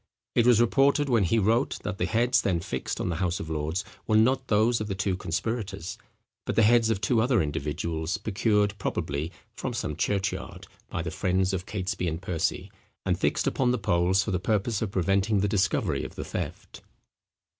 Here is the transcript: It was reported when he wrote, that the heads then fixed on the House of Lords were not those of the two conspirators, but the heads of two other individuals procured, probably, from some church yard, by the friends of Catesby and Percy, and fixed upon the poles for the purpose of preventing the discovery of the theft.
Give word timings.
It 0.33 0.47
was 0.47 0.59
reported 0.59 1.09
when 1.09 1.25
he 1.25 1.37
wrote, 1.37 1.77
that 1.83 1.99
the 1.99 2.07
heads 2.07 2.41
then 2.41 2.59
fixed 2.59 2.99
on 2.99 3.09
the 3.09 3.17
House 3.17 3.39
of 3.39 3.51
Lords 3.51 3.85
were 4.07 4.17
not 4.17 4.47
those 4.47 4.81
of 4.81 4.87
the 4.87 4.95
two 4.95 5.15
conspirators, 5.15 5.99
but 6.43 6.55
the 6.55 6.63
heads 6.63 6.89
of 6.89 6.99
two 7.01 7.21
other 7.21 7.39
individuals 7.39 8.17
procured, 8.17 8.75
probably, 8.79 9.31
from 9.55 9.73
some 9.75 9.95
church 9.95 10.33
yard, 10.33 10.65
by 10.89 11.03
the 11.03 11.11
friends 11.11 11.53
of 11.53 11.67
Catesby 11.67 12.07
and 12.07 12.19
Percy, 12.19 12.71
and 13.05 13.19
fixed 13.19 13.45
upon 13.45 13.69
the 13.69 13.77
poles 13.77 14.23
for 14.23 14.31
the 14.31 14.39
purpose 14.39 14.81
of 14.81 14.89
preventing 14.89 15.41
the 15.41 15.47
discovery 15.47 16.03
of 16.03 16.15
the 16.15 16.25
theft. 16.25 16.81